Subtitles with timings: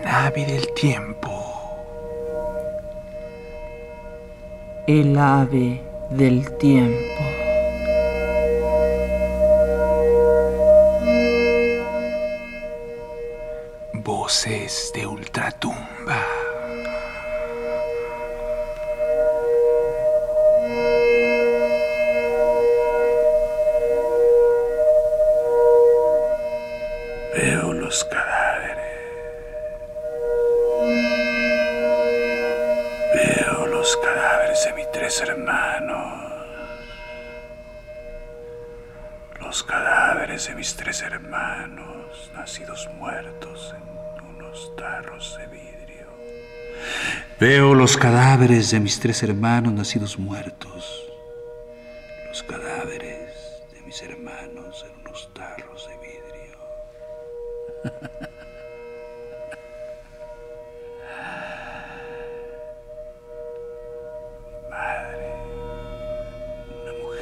[0.00, 1.30] Nave del tiempo.
[4.86, 7.22] El ave del tiempo.
[13.92, 15.81] Voces de ultratumba.
[35.20, 36.22] Hermanos.
[39.40, 46.06] Los cadáveres de mis tres hermanos, nacidos muertos en unos tarros de vidrio.
[47.38, 51.01] Veo los cadáveres de mis tres hermanos nacidos muertos.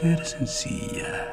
[0.00, 1.28] Mujer sencilla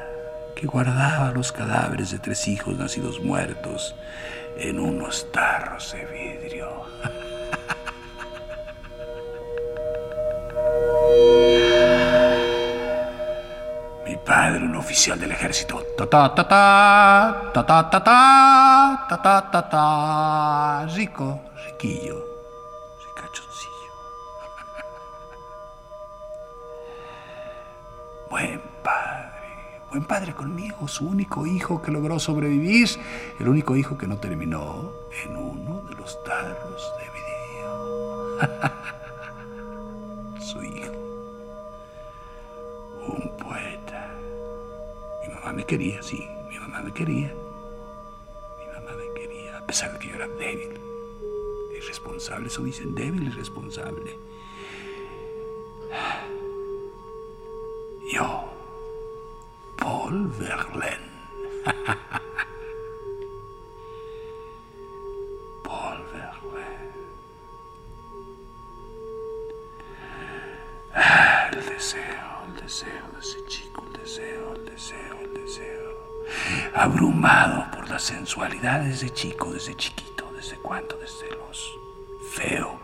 [0.54, 3.94] que guardaba los cadáveres de tres hijos nacidos muertos
[4.58, 6.68] en unos tarros de vidrio.
[14.04, 15.82] Mi padre, un oficial del ejército.
[15.96, 22.37] Ta ta ta ta ta ta ta ta ta ta ta ta rico, riquillo,
[29.98, 32.88] buen padre conmigo, su único hijo que logró sobrevivir,
[33.40, 34.92] el único hijo que no terminó
[35.24, 38.38] en uno de los tarros de vidrio.
[40.40, 40.92] su hijo,
[43.08, 44.14] un poeta.
[45.26, 47.34] Mi mamá me quería, sí, mi mamá me quería.
[48.60, 50.78] Mi mamá me quería, a pesar de que yo era débil.
[51.76, 54.16] Irresponsable, eso dicen, débil y responsable.
[58.12, 58.47] Yo,
[59.88, 61.08] Paul Verlaine.
[65.64, 66.92] Paul Verlaine.
[71.52, 72.02] El deseo,
[72.48, 75.90] el deseo de ese chico, el deseo, el deseo, el deseo.
[76.74, 81.78] Abrumado por la sensualidad de ese chico desde chiquito, desde cuánto, desde los
[82.32, 82.77] feo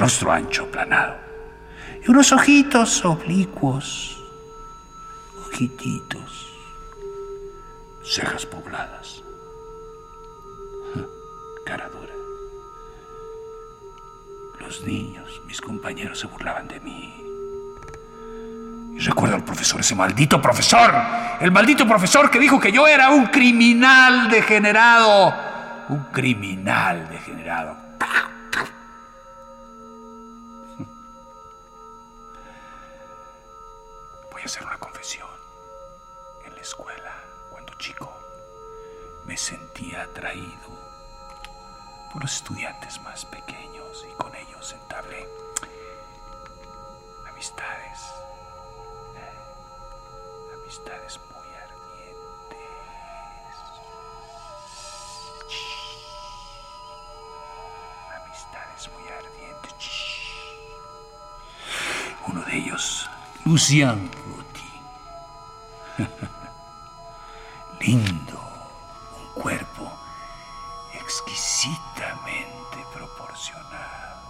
[0.00, 1.16] rostro ancho, aplanado,
[2.04, 4.16] y unos ojitos oblicuos,
[5.46, 6.48] ojititos,
[8.02, 9.22] cejas pobladas
[11.70, 12.12] cara dura.
[14.58, 17.14] Los niños, mis compañeros, se burlaban de mí.
[18.96, 20.92] Y recuerdo al profesor, ese maldito profesor,
[21.40, 25.32] el maldito profesor que dijo que yo era un criminal degenerado.
[25.88, 27.76] Un criminal degenerado.
[34.44, 35.28] Hacer una confesión.
[36.44, 38.10] En la escuela, cuando chico,
[39.24, 40.70] me sentía atraído
[42.12, 45.28] por los estudiantes más pequeños y con ellos entablé
[47.28, 48.00] amistades,
[49.14, 52.68] eh, amistades muy ardientes.
[58.24, 59.74] Amistades muy ardientes.
[62.26, 63.09] Uno de ellos,
[63.44, 64.70] Lucian Puti.
[67.80, 68.40] Lindo,
[69.18, 69.90] un cuerpo
[70.92, 74.20] exquisitamente proporcionado.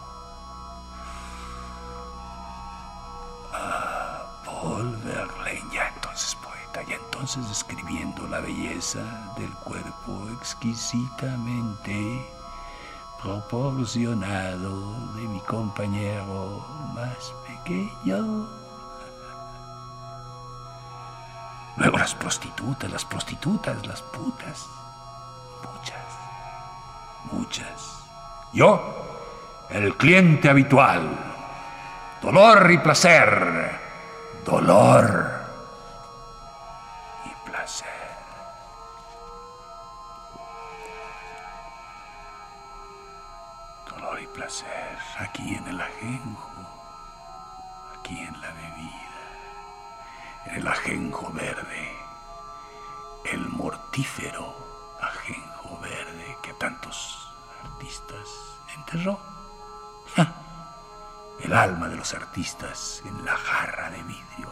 [3.53, 9.03] Ah, Paul Verlaine, ya entonces poeta, ya entonces describiendo la belleza
[9.37, 12.25] del cuerpo exquisitamente
[13.21, 16.65] proporcionado de mi compañero
[16.95, 18.60] más pequeño.
[21.81, 24.69] Luego las prostitutas, las prostitutas, las putas,
[25.75, 26.11] muchas
[27.33, 28.05] muchas.
[28.53, 28.81] Yo,
[29.71, 31.11] el cliente habitual.
[32.23, 33.81] Dolor y placer.
[34.45, 35.41] Dolor
[37.45, 37.89] placer.
[43.89, 46.51] Dolor y placer aquí en el ajenjo,
[47.99, 49.17] aquí en la bebida,
[50.47, 51.70] en el ajenjo verde,
[55.01, 57.29] ajenjo verde que a tantos
[57.65, 58.29] artistas
[58.77, 59.19] enterró.
[61.41, 64.51] El alma de los artistas en la jarra de vidrio,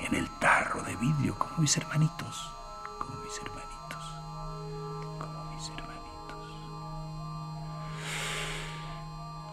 [0.00, 2.50] en el tarro de vidrio, como mis hermanitos,
[2.98, 4.04] como mis hermanitos,
[5.18, 6.48] como mis hermanitos.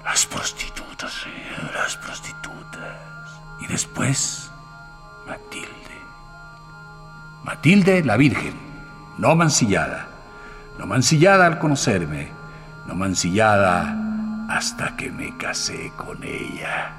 [0.04, 1.26] Las prostitutas,
[1.74, 3.42] las prostitutas.
[3.60, 4.52] Y después,
[5.28, 6.02] Matilde.
[7.44, 8.71] Matilde la Virgen,
[9.18, 10.08] no mancillada.
[10.80, 12.30] No mancillada al conocerme,
[12.88, 13.96] no mancillada
[14.50, 16.94] hasta que me casé con ella.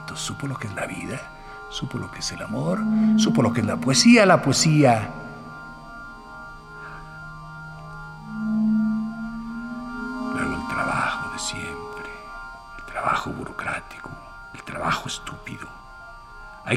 [0.00, 1.20] Entonces supo lo que es la vida,
[1.68, 2.80] supo lo que es el amor,
[3.16, 5.08] supo lo que es la poesía, la poesía.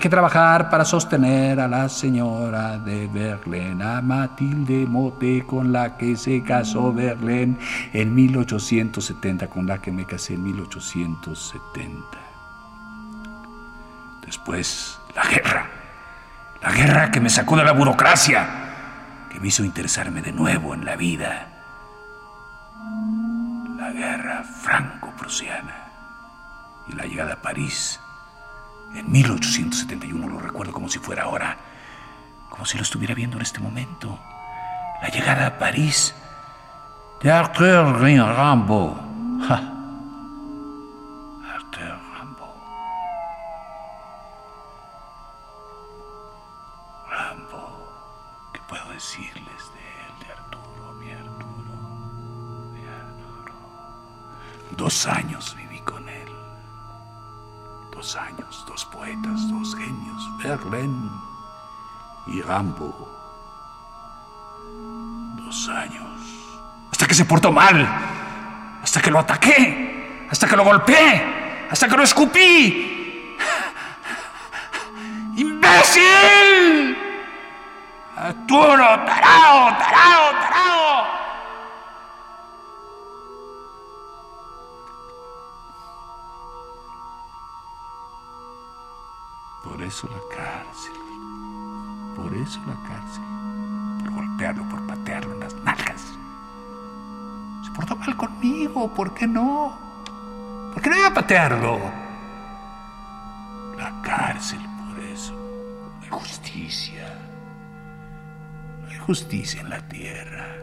[0.01, 6.17] Que trabajar para sostener a la señora de Berlín, a Matilde Mote, con la que
[6.17, 7.59] se casó Berlín
[7.93, 12.17] en 1870, con la que me casé en 1870.
[14.25, 15.69] Después, la guerra.
[16.63, 18.47] La guerra que me sacó de la burocracia,
[19.31, 21.47] que me hizo interesarme de nuevo en la vida.
[23.77, 25.75] La guerra franco-prusiana
[26.87, 27.99] y la llegada a París
[28.95, 31.57] en 1871, lo recuerdo como si fuera ahora,
[32.49, 34.19] como si lo estuviera viendo en este momento.
[35.01, 36.13] La llegada a París
[37.21, 38.97] de Arthur Rimbaud.
[41.53, 42.61] Arthur Rimbaud.
[47.09, 47.87] Rimbaud.
[48.53, 49.33] ¿Qué puedo decirles
[49.73, 51.73] de él, de Arturo, mi Arturo?
[52.73, 53.53] Mi Arturo.
[54.77, 55.55] Dos años.
[58.01, 61.07] Dos años, dos poetas, dos genios, Verlaine
[62.25, 63.07] y Rambo.
[65.35, 66.19] Dos años.
[66.91, 67.87] Hasta que se portó mal.
[68.81, 70.27] Hasta que lo ataqué.
[70.31, 71.67] Hasta que lo golpeé.
[71.69, 73.37] Hasta que lo escupí.
[75.37, 76.97] ¡Imbécil!
[78.17, 80.40] Arturo, tarao, tarao, tarao.
[89.91, 90.93] Eso la cárcel.
[92.15, 93.23] Por eso la cárcel.
[93.99, 96.01] Por golpearlo, por patearlo en las nalgas.
[97.65, 99.77] Se portó mal conmigo, ¿por qué no?
[100.73, 101.77] ¿Por qué no iba a patearlo?
[103.77, 105.33] La cárcel, por eso.
[105.33, 107.13] No hay justicia.
[108.83, 110.55] No hay justicia en la tierra.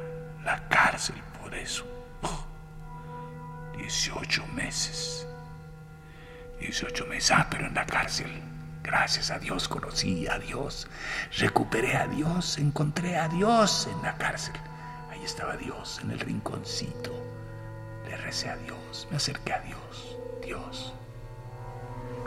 [0.43, 1.85] La cárcel, por eso.
[2.23, 2.47] Oh,
[3.77, 5.27] 18 meses.
[6.61, 8.58] 18 meses, ah, pero en la cárcel.
[8.89, 10.89] Gracias a Dios conocí a Dios,
[11.37, 14.55] recuperé a Dios, encontré a Dios en la cárcel.
[15.11, 17.13] Ahí estaba Dios en el rinconcito.
[18.09, 20.17] Le recé a Dios, me acerqué a Dios.
[20.43, 20.95] Dios,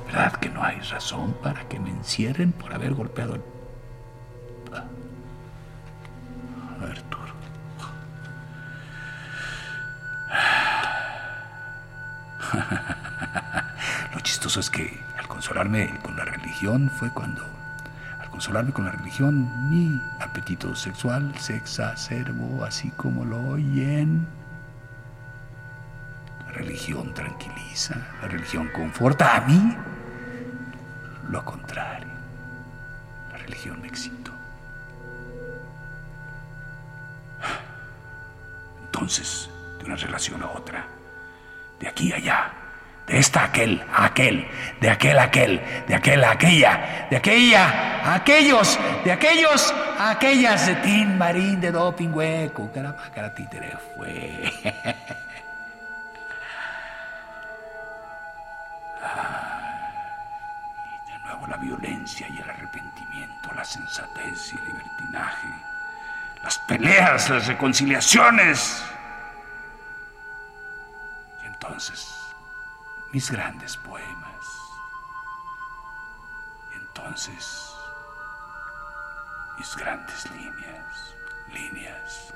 [0.05, 3.43] ¿verdad que no hay razón para que me encierren por haber golpeado.
[4.71, 4.83] A
[6.85, 7.33] Arturo?
[14.13, 15.10] Lo chistoso es que
[15.41, 17.43] consolarme con la religión fue cuando,
[18.19, 24.27] al consolarme con la religión, mi apetito sexual se exacerbó así como lo oyen.
[26.45, 29.75] La religión tranquiliza, la religión conforta a mí.
[31.31, 32.13] Lo contrario,
[33.31, 34.31] la religión me excitó.
[38.85, 40.85] Entonces, de una relación a otra,
[41.79, 42.60] de aquí a allá,
[43.07, 44.47] de esta aquel, aquel,
[44.79, 49.73] de aquel aquel, de aquel aquella, de aquella aquellos, de aquellos
[50.09, 54.11] aquellas, de tin, marín, de doping, hueco, carapa, títere fue.
[54.11, 54.63] Y
[61.11, 65.47] de nuevo la violencia y el arrepentimiento, la sensatez y el libertinaje,
[66.43, 68.83] las peleas, las reconciliaciones.
[73.11, 74.45] Mis grandes poemas.
[76.73, 77.75] Entonces,
[79.57, 81.15] mis grandes líneas,
[81.53, 82.33] líneas.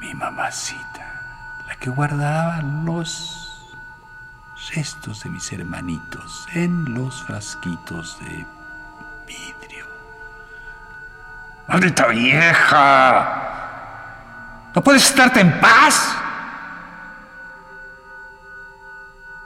[0.00, 3.42] Mi mamacita, la que guardaba los
[4.74, 8.46] restos de mis hermanitos en los frasquitos de
[9.26, 9.81] vidrio.
[11.72, 13.40] ¡Maldita vieja!
[14.74, 16.14] ¿No puedes estarte en paz?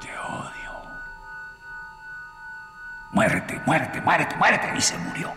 [0.01, 0.73] Te odio.
[3.13, 4.73] Muérete, muérete, muérete, muérete.
[4.77, 5.33] Y se murió.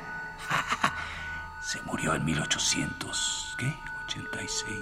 [1.61, 3.71] se murió en 1800, ¿qué?
[4.05, 4.75] 86.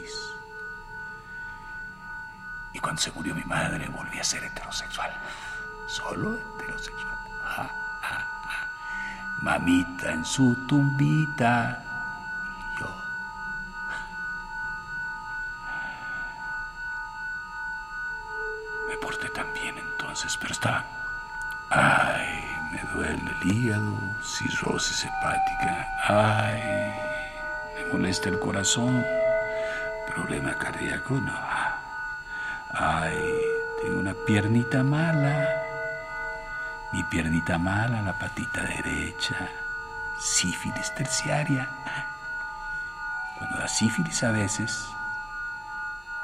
[2.72, 5.12] Y cuando se murió mi madre volví a ser heterosexual.
[5.88, 7.18] Solo heterosexual.
[9.42, 11.84] Mamita en su tumbita.
[20.58, 20.84] Está.
[21.70, 25.88] Ay, me duele el hígado, cirrosis hepática.
[26.08, 26.94] Ay,
[27.76, 29.06] me molesta el corazón.
[30.08, 31.34] Problema cardíaco, no.
[32.74, 33.16] Ay,
[33.82, 35.48] tengo una piernita mala.
[36.92, 39.36] Mi piernita mala, la patita derecha.
[40.20, 41.70] Sífilis terciaria.
[43.38, 44.90] Cuando da sífilis a veces,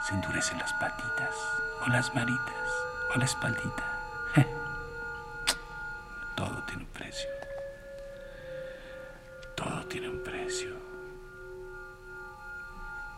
[0.08, 1.36] se endurecen las patitas,
[1.86, 2.70] o las maritas,
[3.13, 3.93] o la espaldita.
[6.36, 7.30] Todo tiene un precio.
[9.56, 10.75] Todo tiene un precio.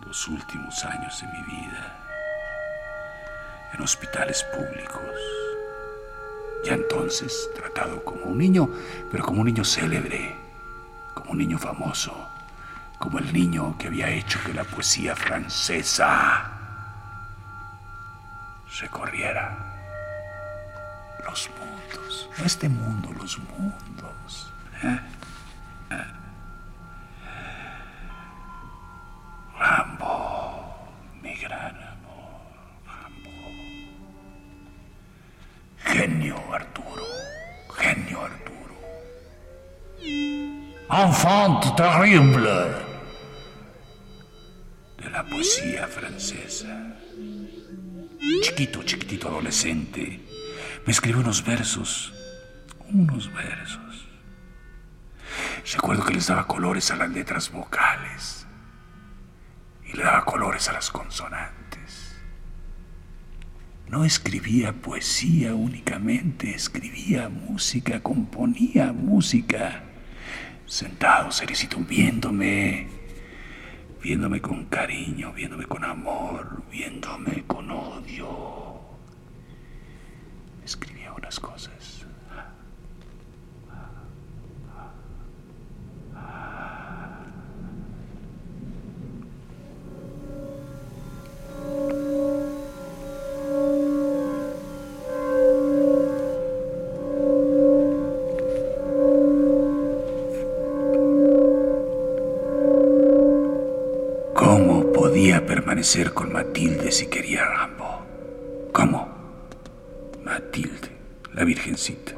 [0.05, 2.01] Los últimos años de mi vida
[3.73, 5.01] en hospitales públicos.
[6.63, 8.69] Ya entonces tratado como un niño,
[9.11, 10.35] pero como un niño célebre,
[11.13, 12.13] como un niño famoso,
[12.97, 16.51] como el niño que había hecho que la poesía francesa
[18.79, 19.74] recorriera
[21.25, 24.53] los mundos, no este mundo, los mundos.
[24.83, 24.99] ¿eh?
[41.05, 42.57] enfant terrible
[44.97, 46.95] de la poesía francesa.
[48.41, 50.19] Chiquito, chiquitito adolescente,
[50.85, 52.13] me escribió unos versos,
[52.91, 54.07] unos versos.
[55.73, 58.45] Recuerdo que les daba colores a las letras vocales
[59.85, 62.15] y le daba colores a las consonantes.
[63.87, 69.83] No escribía poesía únicamente, escribía música, componía música
[70.65, 72.87] sentado, Cerecito, viéndome,
[74.01, 78.64] viéndome con cariño, viéndome con amor, viéndome con odio.
[80.65, 82.05] Escribía unas cosas.
[105.45, 108.05] permanecer con Matilde si quería Rambo.
[108.71, 109.07] ¿Cómo?
[110.23, 110.89] Matilde,
[111.33, 112.13] la virgencita.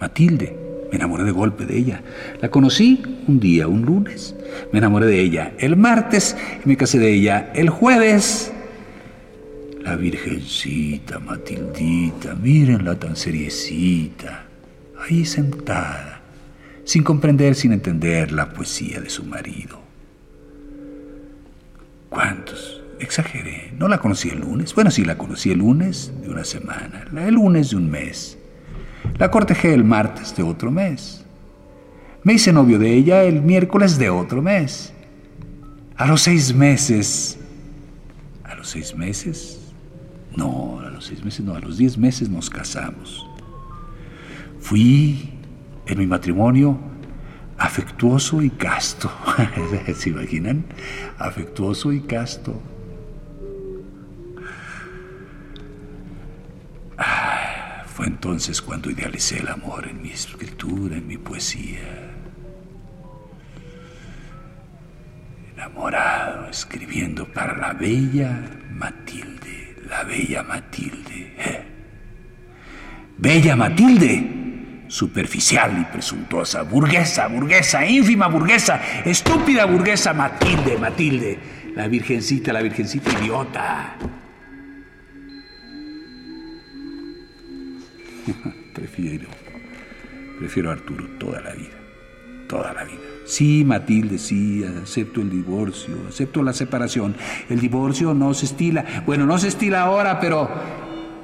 [0.00, 0.56] Matilde,
[0.90, 2.02] me enamoré de golpe de ella.
[2.40, 4.34] La conocí un día, un lunes.
[4.72, 8.52] Me enamoré de ella el martes y me casé de ella el jueves.
[9.82, 14.44] La virgencita, Matildita, mírenla tan seriecita,
[14.98, 16.20] ahí sentada,
[16.84, 19.80] sin comprender, sin entender la poesía de su marido.
[22.10, 22.39] ¿Cuántos?
[23.00, 23.72] Exageré.
[23.78, 24.74] No la conocí el lunes.
[24.74, 28.38] Bueno, sí, la conocí el lunes de una semana, el lunes de un mes.
[29.18, 31.24] La cortejé el martes de otro mes.
[32.22, 34.92] Me hice novio de ella el miércoles de otro mes.
[35.96, 37.38] A los seis meses.
[38.44, 39.72] ¿A los seis meses?
[40.36, 43.26] No, a los seis meses no, a los diez meses nos casamos.
[44.60, 45.32] Fui
[45.86, 46.78] en mi matrimonio
[47.56, 49.10] afectuoso y casto.
[49.94, 50.64] ¿Se imaginan?
[51.18, 52.60] Afectuoso y casto.
[56.96, 62.14] Ah, fue entonces cuando idealicé el amor en mi escritura, en mi poesía.
[65.52, 68.40] Enamorado, escribiendo para la bella
[68.70, 71.34] Matilde, la bella Matilde.
[71.36, 71.62] ¿eh?
[73.18, 81.38] Bella Matilde superficial y presuntuosa, burguesa, burguesa, ínfima burguesa, estúpida burguesa, Matilde, Matilde,
[81.76, 83.98] la virgencita, la virgencita idiota.
[88.74, 89.28] prefiero,
[90.38, 91.78] prefiero a Arturo toda la vida,
[92.48, 92.98] toda la vida.
[93.24, 97.14] Sí, Matilde, sí, acepto el divorcio, acepto la separación.
[97.48, 100.48] El divorcio no se estila, bueno, no se estila ahora, pero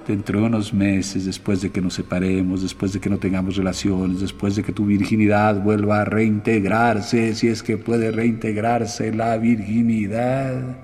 [0.06, 4.20] dentro de unos meses, después de que nos separemos, después de que no tengamos relaciones,
[4.20, 10.76] después de que tu virginidad vuelva a reintegrarse, si es que puede reintegrarse la virginidad,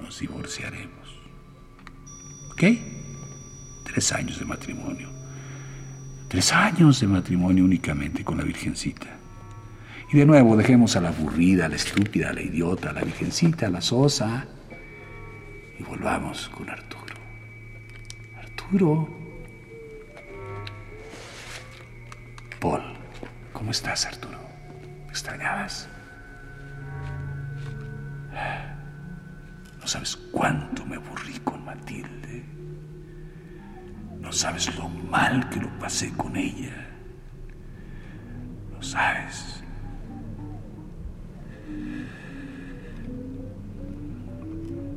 [0.00, 0.88] nos divorciaremos.
[2.52, 2.97] ¿Ok?
[3.98, 5.08] Tres años de matrimonio.
[6.28, 9.08] Tres años de matrimonio únicamente con la Virgencita.
[10.12, 13.02] Y de nuevo dejemos a la aburrida, a la estúpida, a la idiota, a la
[13.02, 14.46] Virgencita, a la sosa,
[15.80, 17.16] y volvamos con Arturo.
[18.40, 19.08] Arturo.
[22.60, 22.82] Paul,
[23.52, 24.38] ¿cómo estás, Arturo?
[25.06, 25.88] ¿Me extrañabas?
[29.80, 31.58] No sabes cuánto me aburrí con.
[34.28, 36.86] No sabes lo mal que lo pasé con ella.
[38.70, 39.62] No sabes.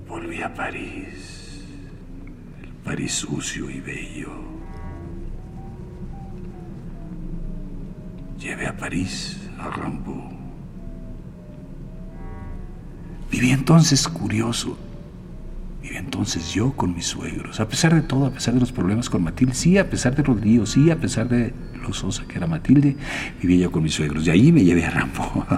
[0.05, 1.63] Volví a París,
[2.61, 4.33] el París sucio y bello.
[8.37, 10.29] Llevé a París a Rambo.
[13.31, 14.77] Viví entonces curioso.
[15.91, 17.59] Viví entonces yo con mis suegros.
[17.59, 20.23] A pesar de todo, a pesar de los problemas con Matilde, sí, a pesar de
[20.23, 22.95] los líos, sí, a pesar de lo sosa que era Matilde,
[23.41, 24.23] vivía yo con mis suegros.
[24.23, 25.45] De ahí me llevé a Rambo.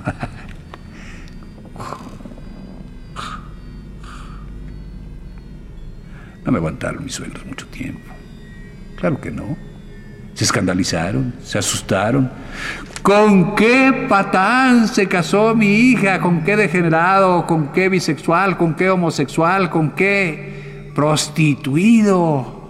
[6.45, 8.11] No me aguantaron mis suegros mucho tiempo.
[8.97, 9.55] Claro que no.
[10.33, 12.31] Se escandalizaron, se asustaron.
[13.03, 16.21] ¿Con qué patán se casó mi hija?
[16.21, 17.45] ¿Con qué degenerado?
[17.45, 18.57] ¿Con qué bisexual?
[18.57, 19.69] ¿Con qué homosexual?
[19.69, 22.63] ¿Con qué prostituido?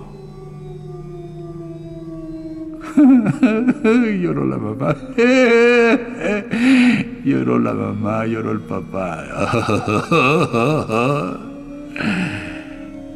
[4.22, 4.96] lloró la mamá.
[7.24, 9.24] lloró la mamá, lloró el papá.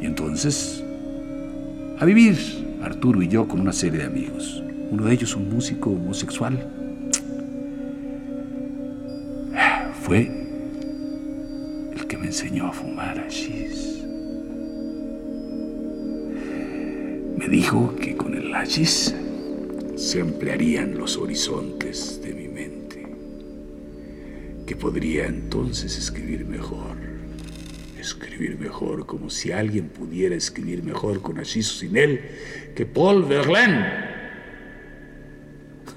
[0.00, 0.84] y entonces,
[1.98, 4.62] a vivir Arturo y yo con una serie de amigos.
[4.90, 6.66] Uno de ellos un músico homosexual.
[10.02, 10.30] Fue
[11.92, 14.02] el que me enseñó a fumar hachís.
[17.36, 19.14] Me dijo que con el hachís
[19.96, 23.06] se ampliarían los horizontes de mi mente,
[24.66, 26.96] que podría entonces escribir mejor,
[27.98, 32.20] escribir mejor como si alguien pudiera escribir mejor con hachís o sin él
[32.78, 33.84] que Paul Verlaine.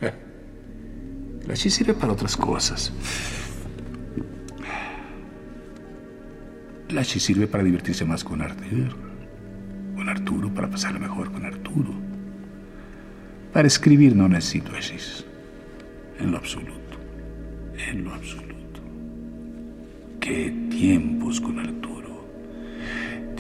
[1.44, 2.92] El hachís sirve para otras cosas.
[6.90, 8.96] El hachís sirve para divertirse más con Arthur,
[9.96, 11.94] con Arturo, para pasarlo mejor con Arturo.
[13.54, 15.24] Para escribir no necesito hachís.
[16.18, 16.98] En lo absoluto.
[17.78, 18.82] En lo absoluto.
[20.20, 21.81] Qué tiempos con Arturo.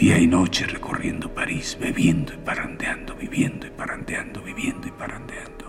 [0.01, 5.65] Día y noche recorriendo París, bebiendo y parandeando, viviendo y parandeando, viviendo y parandeando.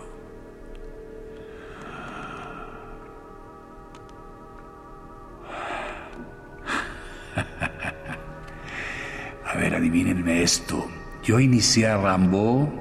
[9.47, 10.89] A ver, adivínenme esto.
[11.23, 12.73] Yo inicié a Rambo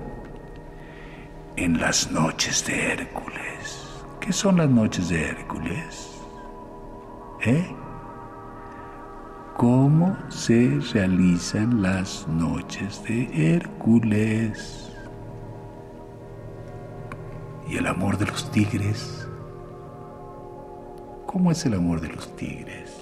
[1.57, 3.89] en las noches de Hércules.
[4.21, 6.17] ¿Qué son las noches de Hércules?
[7.41, 7.81] ¿Eh?
[9.57, 14.91] ¿Cómo se realizan las noches de Hércules?
[17.67, 19.27] ¿Y el amor de los tigres?
[21.27, 22.99] ¿Cómo es el amor de los tigres?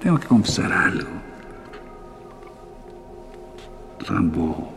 [0.00, 1.08] Tengo que confesar algo.
[4.06, 4.74] Rambo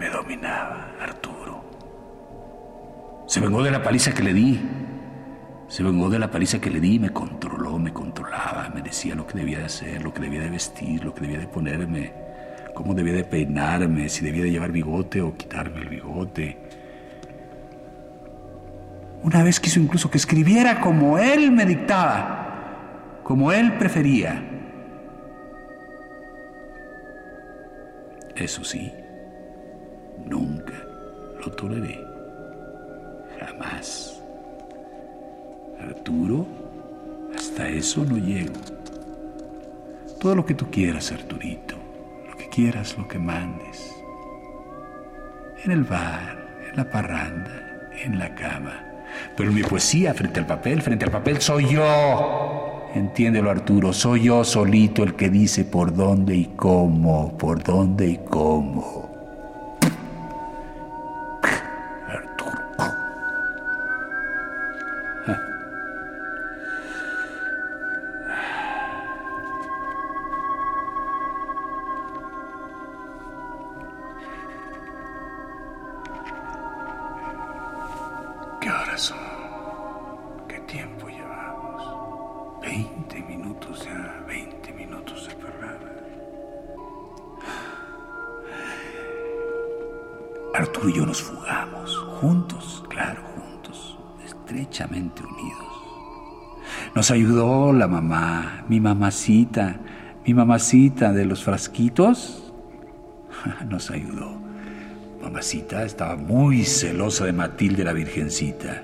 [0.00, 1.19] me dominaba, Arturo.
[3.40, 4.60] Se vengó de la paliza que le di.
[5.66, 9.26] Se vengó de la paliza que le di, me controló, me controlaba, me decía lo
[9.26, 12.12] que debía de hacer, lo que debía de vestir, lo que debía de ponerme,
[12.74, 16.58] cómo debía de peinarme, si debía de llevar bigote o quitarme el bigote.
[19.22, 24.44] Una vez quiso incluso que escribiera como él me dictaba, como él prefería.
[28.36, 28.92] Eso sí,
[30.26, 30.74] nunca
[31.42, 32.09] lo toleré.
[33.60, 34.20] Jamás.
[35.80, 36.46] Arturo,
[37.34, 38.54] hasta eso no llego.
[40.18, 41.74] Todo lo que tú quieras, Arturito,
[42.28, 43.94] lo que quieras, lo que mandes.
[45.64, 46.38] En el bar,
[46.70, 48.84] en la parranda, en la cama.
[49.36, 52.88] Pero mi poesía, frente al papel, frente al papel, soy yo.
[52.94, 58.20] Entiéndelo, Arturo, soy yo solito el que dice por dónde y cómo, por dónde y
[58.28, 59.09] cómo.
[97.40, 99.80] La mamá, mi mamacita,
[100.26, 102.52] mi mamacita de los frasquitos.
[103.70, 104.38] Nos ayudó.
[105.22, 108.82] Mamacita estaba muy celosa de Matilde la Virgencita.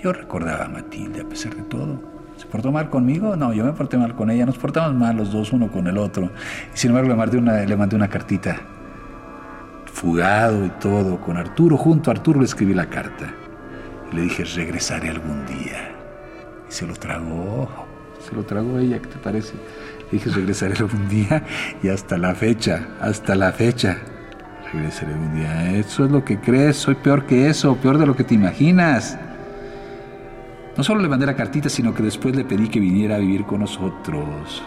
[0.00, 2.00] Yo recordaba a Matilde a pesar de todo.
[2.36, 3.34] ¿Se portó mal conmigo?
[3.34, 4.46] No, yo me porté mal con ella.
[4.46, 6.30] Nos portamos mal los dos, uno con el otro.
[6.72, 8.56] Y sin embargo le mandé una, le mandé una cartita.
[9.92, 11.76] Fugado y todo, con Arturo.
[11.76, 13.34] Junto a Arturo le escribí la carta.
[14.12, 15.89] Y le dije, regresaré algún día.
[16.70, 17.68] Se lo tragó.
[18.26, 19.54] Se lo tragó ella, ¿qué te parece?
[20.10, 21.44] Le dije, regresaré algún día.
[21.82, 23.98] Y hasta la fecha, hasta la fecha.
[24.72, 25.72] Regresaré algún día.
[25.72, 26.76] Eso es lo que crees.
[26.76, 29.18] Soy peor que eso, peor de lo que te imaginas.
[30.76, 33.44] No solo le mandé la cartita, sino que después le pedí que viniera a vivir
[33.44, 34.62] con nosotros.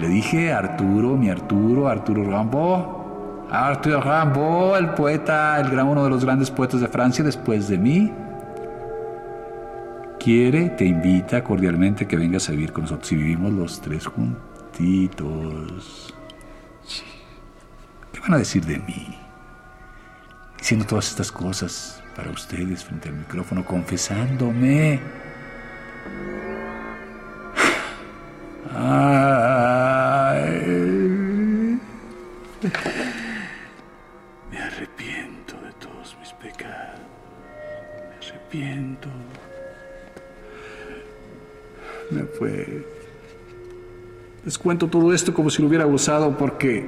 [0.00, 6.10] Le dije, Arturo, mi Arturo, Arturo Rambo, Arturo Rambo, el poeta, el gran, uno de
[6.10, 8.12] los grandes poetas de Francia después de mí,
[10.24, 14.54] quiere, te invita cordialmente que vengas a vivir con nosotros y vivimos los tres juntitos.
[18.10, 19.18] ¿Qué van a decir de mí?
[20.56, 24.98] Diciendo todas estas cosas para ustedes frente al micrófono, confesándome.
[28.74, 28.88] Ay.
[34.50, 37.00] Me arrepiento de todos mis pecados.
[38.08, 39.10] Me arrepiento.
[42.14, 42.86] Me fue.
[44.44, 46.86] Les cuento todo esto como si lo hubiera gozado porque.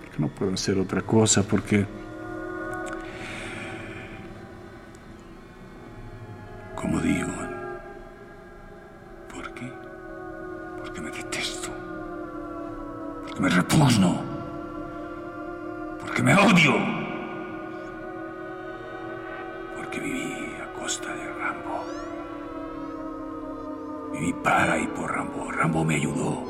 [0.00, 1.86] Porque no puedo hacer otra cosa, porque.
[24.14, 26.44] Viví para y por Rambo, Rambo me ayudó.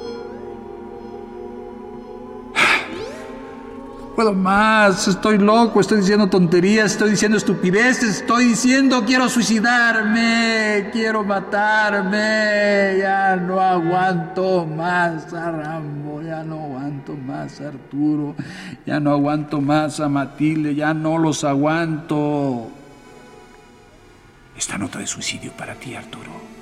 [4.14, 11.24] puedo más, estoy loco, estoy diciendo tonterías, estoy diciendo estupideces, estoy diciendo quiero suicidarme, quiero
[11.24, 18.36] matarme, ya no aguanto más a Rambo, ya no aguanto más a Arturo,
[18.86, 22.68] ya no aguanto más a Matilde, ya no los aguanto.
[24.56, 26.53] Esta nota de suicidio para ti, Arturo.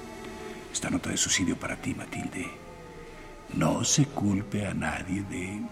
[0.73, 2.51] Esta nota de suicidio para ti, Matilde.
[3.55, 5.69] No se culpe a nadie de mí.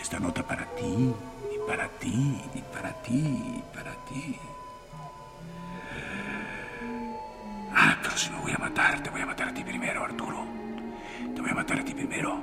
[0.00, 1.14] Esta nota para ti,
[1.54, 4.36] y para ti, y para ti, y para ti.
[7.72, 10.44] Ah, pero si me voy a matar, te voy a matar a ti primero, Arturo.
[11.34, 12.42] Te voy a matar a ti primero.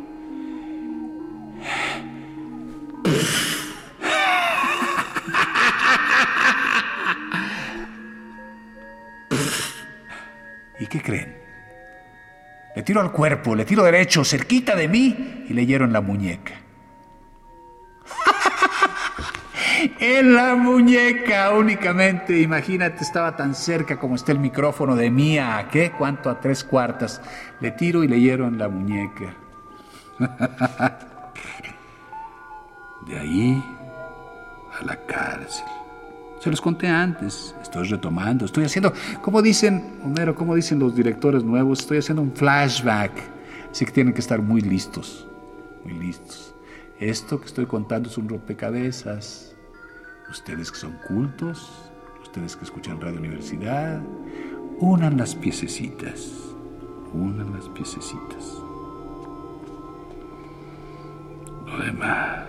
[10.79, 11.44] ¿Y qué creen?
[12.75, 16.53] Le tiro al cuerpo, le tiro derecho, cerquita de mí, y le en la muñeca.
[19.99, 22.37] en la muñeca únicamente.
[22.41, 25.57] Imagínate, estaba tan cerca como está el micrófono de mía.
[25.57, 25.91] ¿A qué?
[25.91, 26.29] ¿Cuánto?
[26.29, 27.21] A tres cuartas.
[27.61, 29.33] Le tiro y le en la muñeca.
[33.07, 33.63] De ahí
[34.81, 35.74] a la cárcel.
[36.45, 37.55] Se los conté antes.
[37.59, 38.45] Estoy retomando.
[38.45, 43.13] Estoy haciendo, como dicen, Homero, como dicen los directores nuevos, estoy haciendo un flashback.
[43.71, 45.25] Así que tienen que estar muy listos.
[45.83, 46.53] Muy listos.
[46.99, 49.55] Esto que estoy contando es un rompecabezas.
[50.29, 51.67] Ustedes que son cultos,
[52.21, 53.99] ustedes que escuchan Radio Universidad,
[54.77, 56.29] unan las piececitas.
[57.11, 58.53] Unan las piececitas.
[61.65, 62.45] Lo demás,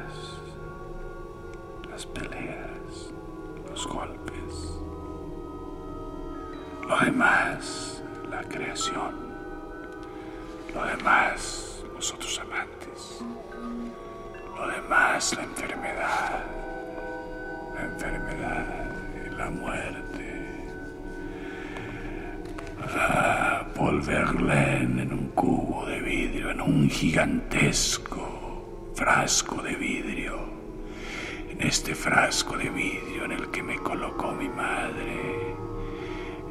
[27.17, 30.39] gigantesco frasco de vidrio.
[31.49, 35.57] En este frasco de vidrio en el que me colocó mi madre.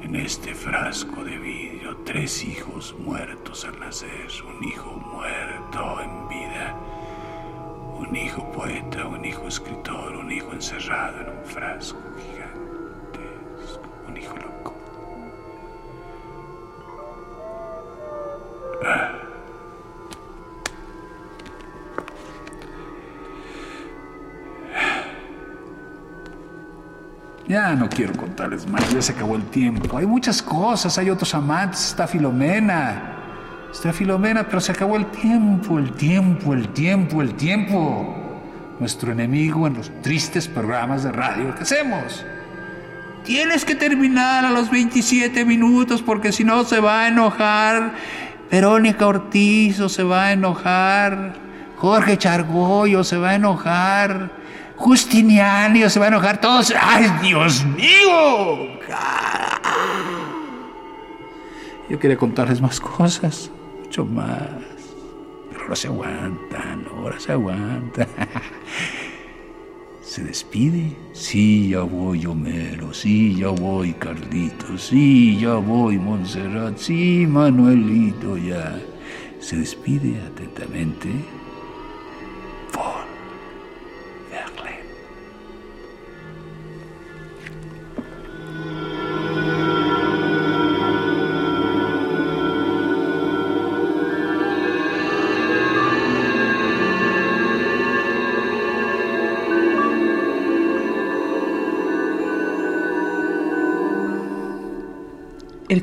[0.01, 6.75] En este frasco de vidrio, tres hijos muertos al nacer, un hijo muerto en vida
[7.99, 11.99] Un hijo poeta, un hijo escritor, un hijo encerrado en un frasco
[27.47, 29.97] Ya no quiero contarles más, ya se acabó el tiempo.
[29.97, 33.11] Hay muchas cosas, hay otros amantes, está Filomena.
[33.71, 38.15] Está Filomena, pero se acabó el tiempo, el tiempo, el tiempo, el tiempo.
[38.79, 42.25] Nuestro enemigo en los tristes programas de radio que hacemos.
[43.23, 47.93] Tienes que terminar a los 27 minutos porque si no se va a enojar.
[48.49, 51.33] Verónica Ortiz se va a enojar.
[51.77, 54.31] Jorge Chargollo se va a enojar.
[54.77, 56.73] Justiniano se va a enojar todos.
[56.79, 58.75] ¡Ay, Dios mío!
[61.89, 63.51] Yo quería contarles más cosas,
[63.83, 64.39] mucho más.
[65.49, 68.07] Pero ahora se aguantan, ahora se aguantan.
[70.01, 70.95] ¿Se despide?
[71.13, 72.93] Sí, ya voy, Homero.
[72.93, 74.77] Sí, ya voy, Carlito.
[74.77, 76.77] Sí, ya voy, Montserrat.
[76.77, 78.79] Sí, Manuelito, ya.
[79.39, 81.09] Se despide atentamente.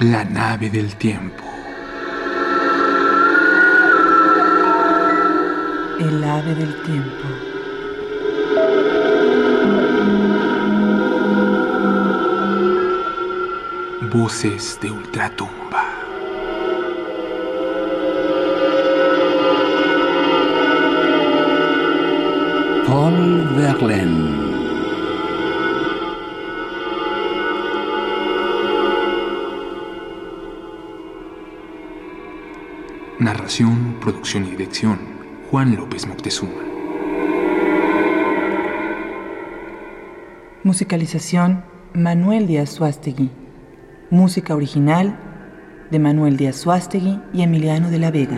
[0.00, 1.42] La nave del tiempo.
[5.98, 7.24] El ave del tiempo.
[14.12, 15.84] Voces de ultratumba.
[22.86, 24.45] Paul Verlaine.
[33.18, 34.98] Narración, producción y dirección,
[35.50, 36.52] Juan López Moctezuma.
[40.62, 43.30] Musicalización, Manuel Díaz Suástegui.
[44.10, 45.18] Música original
[45.90, 48.36] de Manuel Díaz Suástegui y Emiliano de la Vega.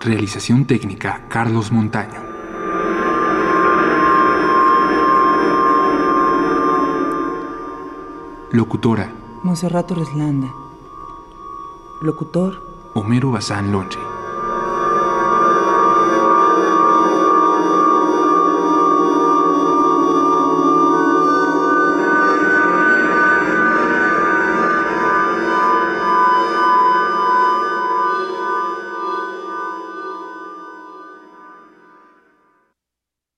[0.00, 2.25] Realización técnica, Carlos Montaño.
[8.52, 9.12] Locutora.
[9.42, 10.46] Monserrato Reslanda.
[12.00, 12.62] Locutor.
[12.94, 14.05] Homero Bazán Lonche.